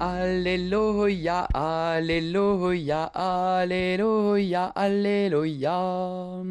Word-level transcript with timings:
Alléluia, 0.00 1.48
Alléluia, 1.52 3.04
Alléluia, 3.14 4.66
Alléluia. 4.66 6.42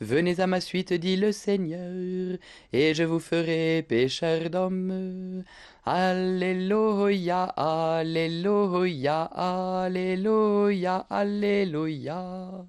Venez 0.00 0.40
à 0.40 0.46
ma 0.46 0.62
suite, 0.62 0.94
dit 0.94 1.16
le 1.16 1.30
Seigneur, 1.32 2.38
et 2.72 2.94
je 2.94 3.02
vous 3.02 3.20
ferai 3.20 3.84
pécheur 3.86 4.48
d'hommes. 4.48 5.44
Alléluia, 5.84 7.44
Alléluia, 7.44 9.22
Alléluia, 9.34 11.06
Alléluia. 11.10 12.66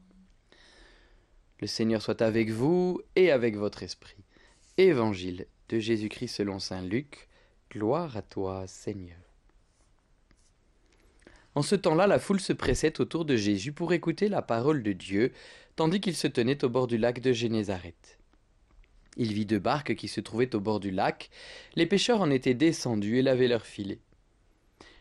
Le 1.61 1.67
Seigneur 1.67 2.01
soit 2.01 2.21
avec 2.21 2.49
vous 2.49 2.99
et 3.15 3.31
avec 3.31 3.55
votre 3.55 3.83
esprit. 3.83 4.25
Évangile 4.77 5.45
de 5.69 5.79
Jésus-Christ 5.79 6.35
selon 6.35 6.59
Saint 6.59 6.81
Luc. 6.81 7.29
Gloire 7.71 8.17
à 8.17 8.21
toi, 8.21 8.65
Seigneur. 8.67 9.28
En 11.59 11.61
ce 11.61 11.75
temps-là, 11.75 12.07
la 12.07 12.19
foule 12.19 12.39
se 12.39 12.53
pressait 12.53 13.01
autour 13.01 13.25
de 13.25 13.35
Jésus 13.35 13.73
pour 13.73 13.91
écouter 13.91 14.29
la 14.29 14.41
parole 14.41 14.81
de 14.81 14.93
Dieu, 14.93 15.33
tandis 15.75 15.99
qu'il 15.99 16.15
se 16.15 16.27
tenait 16.27 16.63
au 16.63 16.69
bord 16.69 16.87
du 16.87 16.97
lac 16.97 17.19
de 17.19 17.33
Génézareth. 17.33 18.17
Il 19.17 19.33
vit 19.33 19.45
deux 19.45 19.59
barques 19.59 19.95
qui 19.95 20.07
se 20.07 20.21
trouvaient 20.21 20.55
au 20.55 20.61
bord 20.61 20.79
du 20.79 20.89
lac. 20.89 21.29
Les 21.75 21.85
pêcheurs 21.85 22.21
en 22.21 22.29
étaient 22.29 22.53
descendus 22.53 23.17
et 23.17 23.21
lavaient 23.21 23.49
leurs 23.49 23.65
filets. 23.65 23.99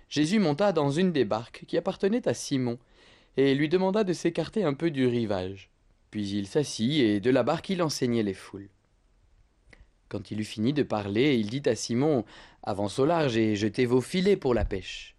Jésus 0.08 0.40
monta 0.40 0.72
dans 0.72 0.90
une 0.90 1.12
des 1.12 1.24
barques 1.24 1.62
qui 1.68 1.76
appartenait 1.76 2.26
à 2.26 2.34
Simon, 2.34 2.80
et 3.36 3.54
lui 3.54 3.68
demanda 3.68 4.02
de 4.02 4.12
s'écarter 4.12 4.64
un 4.64 4.74
peu 4.74 4.90
du 4.90 5.06
rivage. 5.06 5.70
Puis 6.10 6.28
il 6.30 6.48
s'assit, 6.48 7.00
et 7.00 7.20
de 7.20 7.30
la 7.30 7.44
barque 7.44 7.70
il 7.70 7.84
enseignait 7.84 8.24
les 8.24 8.34
foules. 8.34 8.68
Quand 10.08 10.32
il 10.32 10.40
eut 10.40 10.44
fini 10.44 10.72
de 10.72 10.82
parler, 10.82 11.36
il 11.36 11.50
dit 11.50 11.68
à 11.68 11.76
Simon 11.76 12.24
Avance 12.64 12.98
au 12.98 13.06
large 13.06 13.36
et 13.36 13.54
jetez 13.54 13.86
vos 13.86 14.00
filets 14.00 14.36
pour 14.36 14.54
la 14.54 14.64
pêche. 14.64 15.14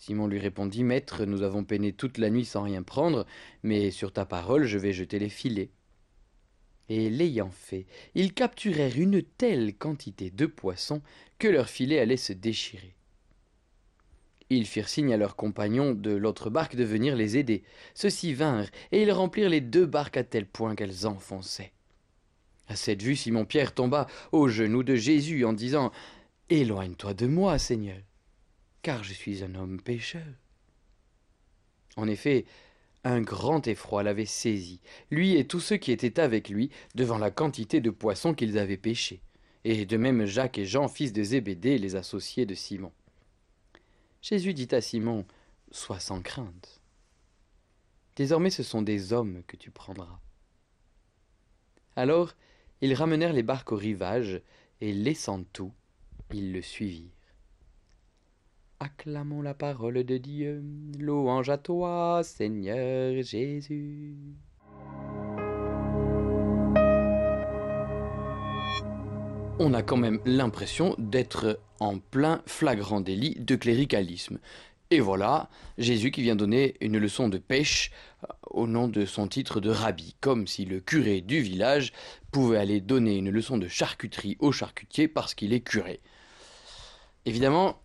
Simon 0.00 0.26
lui 0.26 0.38
répondit 0.38 0.82
Maître, 0.82 1.26
nous 1.26 1.42
avons 1.42 1.62
peiné 1.62 1.92
toute 1.92 2.16
la 2.16 2.30
nuit 2.30 2.46
sans 2.46 2.62
rien 2.62 2.82
prendre, 2.82 3.26
mais 3.62 3.90
sur 3.90 4.14
ta 4.14 4.24
parole 4.24 4.64
je 4.64 4.78
vais 4.78 4.94
jeter 4.94 5.18
les 5.18 5.28
filets. 5.28 5.68
Et 6.88 7.10
l'ayant 7.10 7.50
fait, 7.50 7.84
ils 8.14 8.32
capturèrent 8.32 8.98
une 8.98 9.22
telle 9.22 9.74
quantité 9.74 10.30
de 10.30 10.46
poissons 10.46 11.02
que 11.38 11.48
leurs 11.48 11.68
filets 11.68 11.98
allaient 11.98 12.16
se 12.16 12.32
déchirer. 12.32 12.94
Ils 14.48 14.66
firent 14.66 14.88
signe 14.88 15.12
à 15.12 15.18
leurs 15.18 15.36
compagnons 15.36 15.92
de 15.92 16.12
l'autre 16.12 16.48
barque 16.48 16.76
de 16.76 16.82
venir 16.82 17.14
les 17.14 17.36
aider. 17.36 17.62
Ceux-ci 17.94 18.32
vinrent, 18.32 18.70
et 18.92 19.02
ils 19.02 19.12
remplirent 19.12 19.50
les 19.50 19.60
deux 19.60 19.86
barques 19.86 20.16
à 20.16 20.24
tel 20.24 20.46
point 20.46 20.74
qu'elles 20.74 21.06
enfonçaient. 21.06 21.72
À 22.68 22.74
cette 22.74 23.02
vue, 23.02 23.16
Simon-Pierre 23.16 23.74
tomba 23.74 24.06
aux 24.32 24.48
genoux 24.48 24.82
de 24.82 24.96
Jésus 24.96 25.44
en 25.44 25.52
disant 25.52 25.92
Éloigne-toi 26.48 27.12
de 27.12 27.26
moi, 27.26 27.58
Seigneur, 27.58 27.98
car 28.82 29.04
je 29.04 29.12
suis 29.12 29.42
un 29.44 29.54
homme 29.54 29.80
pécheur. 29.80 30.26
En 31.96 32.08
effet, 32.08 32.44
un 33.04 33.20
grand 33.20 33.66
effroi 33.66 34.02
l'avait 34.02 34.26
saisi, 34.26 34.80
lui 35.10 35.36
et 35.36 35.46
tous 35.46 35.60
ceux 35.60 35.76
qui 35.76 35.92
étaient 35.92 36.20
avec 36.20 36.48
lui, 36.48 36.70
devant 36.94 37.18
la 37.18 37.30
quantité 37.30 37.80
de 37.80 37.90
poissons 37.90 38.34
qu'ils 38.34 38.58
avaient 38.58 38.76
pêchés, 38.76 39.22
et 39.64 39.86
de 39.86 39.96
même 39.96 40.26
Jacques 40.26 40.58
et 40.58 40.66
Jean, 40.66 40.88
fils 40.88 41.12
de 41.12 41.22
Zébédée, 41.22 41.78
les 41.78 41.96
associés 41.96 42.46
de 42.46 42.54
Simon. 42.54 42.92
Jésus 44.22 44.54
dit 44.54 44.68
à 44.72 44.80
Simon 44.80 45.26
Sois 45.70 46.00
sans 46.00 46.20
crainte. 46.20 46.80
Désormais 48.16 48.50
ce 48.50 48.62
sont 48.62 48.82
des 48.82 49.12
hommes 49.12 49.42
que 49.46 49.56
tu 49.56 49.70
prendras. 49.70 50.20
Alors 51.96 52.34
ils 52.80 52.94
ramenèrent 52.94 53.32
les 53.32 53.42
barques 53.42 53.72
au 53.72 53.76
rivage, 53.76 54.40
et 54.80 54.92
laissant 54.92 55.42
tout, 55.52 55.72
ils 56.32 56.52
le 56.52 56.62
suivirent. 56.62 57.19
Acclamons 58.82 59.42
la 59.42 59.52
parole 59.52 60.04
de 60.04 60.16
Dieu, 60.16 60.64
louange 60.98 61.50
à 61.50 61.58
toi, 61.58 62.22
Seigneur 62.24 63.22
Jésus. 63.22 64.16
On 69.58 69.74
a 69.74 69.82
quand 69.82 69.98
même 69.98 70.18
l'impression 70.24 70.94
d'être 70.96 71.60
en 71.78 71.98
plein 71.98 72.40
flagrant 72.46 73.02
délit 73.02 73.34
de 73.34 73.54
cléricalisme. 73.54 74.38
Et 74.90 75.00
voilà, 75.00 75.50
Jésus 75.76 76.10
qui 76.10 76.22
vient 76.22 76.34
donner 76.34 76.76
une 76.80 76.96
leçon 76.96 77.28
de 77.28 77.36
pêche 77.36 77.90
euh, 78.24 78.28
au 78.48 78.66
nom 78.66 78.88
de 78.88 79.04
son 79.04 79.28
titre 79.28 79.60
de 79.60 79.68
rabbi, 79.68 80.16
comme 80.22 80.46
si 80.46 80.64
le 80.64 80.80
curé 80.80 81.20
du 81.20 81.42
village 81.42 81.92
pouvait 82.32 82.56
aller 82.56 82.80
donner 82.80 83.18
une 83.18 83.28
leçon 83.28 83.58
de 83.58 83.68
charcuterie 83.68 84.38
au 84.40 84.52
charcutier 84.52 85.06
parce 85.06 85.34
qu'il 85.34 85.52
est 85.52 85.60
curé. 85.60 86.00
Évidemment, 87.26 87.78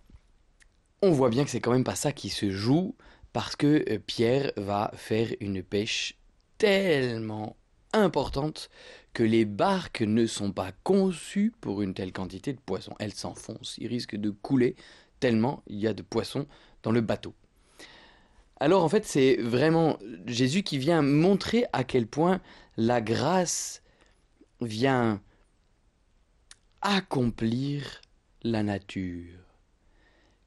on 1.01 1.11
voit 1.11 1.29
bien 1.29 1.43
que 1.43 1.49
c'est 1.49 1.59
quand 1.59 1.71
même 1.71 1.83
pas 1.83 1.95
ça 1.95 2.11
qui 2.11 2.29
se 2.29 2.51
joue, 2.51 2.95
parce 3.33 3.55
que 3.55 3.83
euh, 3.89 3.99
Pierre 3.99 4.51
va 4.57 4.91
faire 4.95 5.27
une 5.39 5.61
pêche 5.61 6.17
tellement 6.57 7.57
importante 7.93 8.69
que 9.13 9.23
les 9.23 9.45
barques 9.45 10.01
ne 10.01 10.25
sont 10.25 10.51
pas 10.51 10.71
conçues 10.83 11.53
pour 11.61 11.81
une 11.81 11.93
telle 11.93 12.11
quantité 12.11 12.53
de 12.53 12.59
poissons. 12.59 12.95
Elles 12.99 13.13
s'enfoncent, 13.13 13.75
ils 13.77 13.87
risquent 13.87 14.17
de 14.17 14.29
couler 14.29 14.75
tellement 15.19 15.63
il 15.67 15.79
y 15.79 15.87
a 15.87 15.93
de 15.93 16.01
poissons 16.01 16.45
dans 16.83 16.91
le 16.91 17.01
bateau. 17.01 17.33
Alors 18.59 18.83
en 18.83 18.89
fait, 18.89 19.05
c'est 19.05 19.37
vraiment 19.37 19.97
Jésus 20.25 20.63
qui 20.63 20.77
vient 20.77 21.01
montrer 21.01 21.65
à 21.73 21.83
quel 21.83 22.07
point 22.07 22.41
la 22.77 23.01
grâce 23.01 23.81
vient 24.61 25.21
accomplir 26.81 28.01
la 28.43 28.63
nature. 28.63 29.44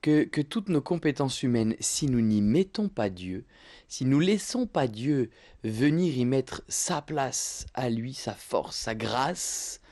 Que, 0.09 0.41
toutes 0.41 0.71
nos 0.71 0.81
compétences 0.81 1.43
humaines, 1.43 1.77
si 1.81 2.07
nous 2.07 2.23
n'y 2.23 2.41
mettons 2.41 2.89
pas 2.89 3.11
Dieu, 3.11 3.45
si 3.89 4.07
nous 4.07 4.21
laissons 4.21 4.67
pas 4.67 4.87
Dieu 4.87 5.29
venir 5.65 6.17
y 6.17 6.25
mettre 6.25 6.63
sa 6.67 7.03
place 7.03 7.67
à 7.75 7.91
lui, 7.91 8.15
sa 8.15 8.33
force, 8.33 8.75
sa 8.75 8.95
grâce, 8.95 9.83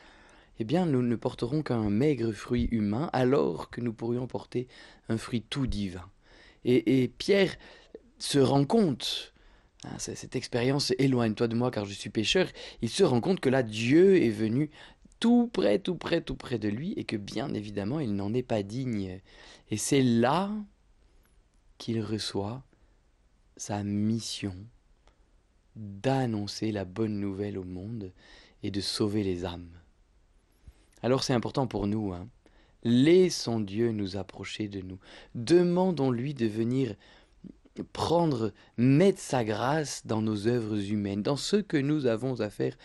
eh 0.59 0.65
bien 0.65 0.87
nous 0.87 1.03
ne 1.03 1.16
porterons 1.16 1.62
qu'un 1.62 1.91
maigre 1.91 2.32
fruit 2.32 2.66
humain 2.71 3.10
alors 3.12 3.69
que 3.69 3.82
nous 3.82 3.93
pourrions 3.93 4.26
porter 4.26 4.69
un 5.10 5.19
fruit 5.19 5.43
tout 5.43 5.66
divin. 5.66 6.09
Et, 6.65 7.12
Pierre 7.19 7.55
se 8.19 8.38
rend 8.38 8.65
compte, 8.65 9.34
hein, 9.84 9.99
cette 9.99 10.34
expérience 10.34 10.94
éloigne-toi 10.99 11.47
de 11.47 11.56
moi 11.56 11.71
car 11.71 11.84
je 11.84 11.93
suis 11.93 12.09
pécheur, 12.09 12.49
il 12.81 12.88
se 12.88 13.05
rend 13.05 13.21
compte 13.21 13.41
que 13.41 13.50
là 13.50 13.62
Dieu 13.62 14.16
est 14.22 14.31
venu 14.31 14.71
tout 15.21 15.49
près, 15.53 15.78
tout 15.78 15.97
près, 15.97 16.21
tout 16.21 16.37
près 16.37 16.59
de 16.59 16.69
lui 16.69 16.93
et 16.97 17.04
que 17.04 17.16
bien 17.16 17.53
évidemment 17.54 18.00
il 18.00 18.15
n'en 18.15 18.32
est 18.34 18.43
pas 18.43 18.62
digne. 18.62 19.21
Et 19.71 19.77
c'est 19.77 20.03
là 20.03 20.50
qu'il 21.78 22.00
reçoit 22.03 22.62
sa 23.56 23.82
mission 23.82 24.55
d'annoncer 25.75 26.72
la 26.72 26.84
bonne 26.84 27.19
nouvelle 27.19 27.59
au 27.59 27.65
monde 27.65 28.12
et 28.62 28.71
de 28.71 28.81
sauver 28.81 29.22
les 29.22 29.44
âmes. 29.44 29.71
Alors 31.03 31.22
c'est 31.22 31.34
important 31.34 31.66
pour 31.66 31.87
nous. 31.87 32.12
Hein. 32.12 32.28
Laissons 32.82 33.60
Dieu 33.60 33.93
nous 33.93 34.16
approcher 34.16 34.69
de 34.69 34.81
nous. 34.81 34.99
Demandons-lui 35.34 36.34
de 36.34 36.47
venir 36.47 36.94
prendre, 37.93 38.53
mettre 38.76 39.19
sa 39.19 39.44
grâce 39.44 40.06
dans 40.06 40.22
nos 40.22 40.47
œuvres 40.47 40.91
humaines, 40.91 41.22
dans 41.22 41.37
ce 41.37 41.56
que 41.56 41.76
nous 41.76 42.06
avons 42.06 42.41
à 42.41 42.49
faire 42.49 42.76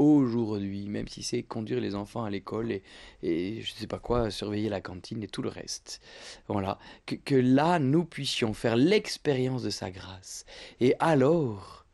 aujourd'hui, 0.00 0.88
même 0.88 1.08
si 1.08 1.22
c'est 1.22 1.42
conduire 1.42 1.80
les 1.80 1.94
enfants 1.94 2.24
à 2.24 2.30
l'école 2.30 2.72
et, 2.72 2.82
et 3.22 3.60
je 3.60 3.72
ne 3.72 3.76
sais 3.76 3.86
pas 3.86 3.98
quoi, 3.98 4.30
surveiller 4.30 4.68
la 4.68 4.80
cantine 4.80 5.22
et 5.22 5.28
tout 5.28 5.42
le 5.42 5.48
reste. 5.48 6.00
Voilà, 6.48 6.78
que, 7.06 7.34
là 7.34 7.78
nous 7.78 8.04
puissions 8.04 8.54
faire 8.54 8.76
l'expérience 8.76 9.62
de 9.62 9.70
sa 9.70 9.90
grâce. 9.90 10.44
Et 10.80 10.94
alors, 10.98 11.84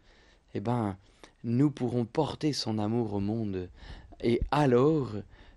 eh 0.55 0.61
ben, 0.61 0.97
nous 1.45 1.71
pourrons 1.71 2.05
porter 2.05 2.53
son 2.53 2.79
amour 2.79 3.15
au 3.15 3.21
monde. 3.21 3.69
Et 4.23 4.41
alors, 4.51 5.13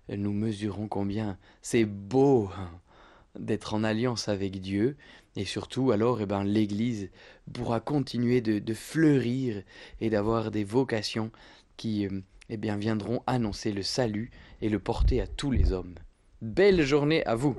nous 0.08 0.32
mesurons 0.32 0.88
combien 0.88 1.38
c'est 1.62 1.84
beau 1.84 2.50
hein, 2.56 2.70
d'être 3.38 3.74
en 3.74 3.84
alliance 3.84 4.28
avec 4.28 4.60
Dieu, 4.60 4.96
et 5.36 5.44
surtout 5.44 5.92
alors 5.92 6.20
eh 6.20 6.26
ben, 6.26 6.42
l'Église 6.44 7.10
pourra 7.52 7.80
continuer 7.80 8.40
de, 8.40 8.74
fleurir 8.74 9.62
et 10.00 10.10
d'avoir 10.10 10.50
des 10.50 10.64
vocations 10.64 11.30
qui 11.76 12.06
euh, 12.06 12.20
eh 12.50 12.56
bien, 12.56 12.76
viendront 12.76 13.22
annoncer 13.26 13.72
le 13.72 13.82
salut 13.82 14.30
et 14.60 14.68
le 14.68 14.78
porter 14.78 15.20
à 15.20 15.26
tous 15.26 15.50
les 15.50 15.72
hommes. 15.72 15.94
Belle 16.42 16.82
journée 16.82 17.24
à 17.24 17.34
vous 17.34 17.56